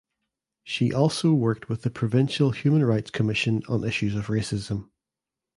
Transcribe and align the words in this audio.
She 0.63 0.91
also 0.91 1.31
worked 1.31 1.69
with 1.69 1.83
the 1.83 1.91
provincial 1.91 2.49
human 2.49 2.83
rights 2.83 3.11
commission 3.11 3.61
on 3.69 3.83
issues 3.83 4.15
of 4.15 4.29
racism. 4.29 4.89